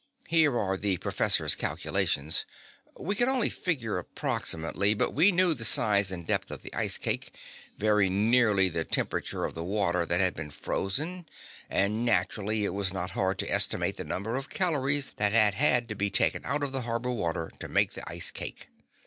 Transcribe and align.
"Here 0.29 0.57
are 0.57 0.77
the 0.77 0.97
professor's 0.97 1.53
calculations. 1.55 2.47
We 2.99 3.13
could 3.13 3.27
only 3.27 3.51
figure 3.51 3.99
approximately, 3.99 4.95
but 4.95 5.11
we 5.13 5.31
knew 5.31 5.53
the 5.53 5.63
size 5.63 6.11
and 6.11 6.25
depth 6.25 6.49
of 6.49 6.63
the 6.63 6.73
ice 6.73 6.97
cake, 6.97 7.35
very 7.77 8.09
nearly 8.09 8.67
the 8.67 8.83
temperature 8.83 9.45
of 9.45 9.53
the 9.53 9.63
water 9.63 10.03
that 10.07 10.19
had 10.19 10.33
been 10.33 10.49
frozen, 10.49 11.27
and 11.69 12.03
naturally 12.03 12.65
it 12.65 12.73
was 12.73 12.91
not 12.91 13.11
hard 13.11 13.37
to 13.37 13.51
estimate 13.51 13.97
the 13.97 14.03
number 14.03 14.35
of 14.37 14.49
calories 14.49 15.11
that 15.17 15.33
had 15.33 15.53
had 15.53 15.87
to 15.89 15.93
be 15.93 16.09
taken 16.09 16.41
out 16.45 16.63
of 16.63 16.71
the 16.71 16.81
harbor 16.81 17.11
water 17.11 17.51
to 17.59 17.67
make 17.67 17.93
the 17.93 18.11
ice 18.11 18.31
cake. 18.31 18.69